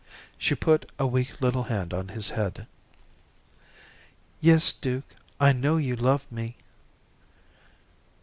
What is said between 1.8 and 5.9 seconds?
on his head. "Yes, Dukie, I know